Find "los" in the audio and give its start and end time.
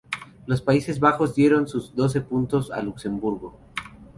0.47-0.63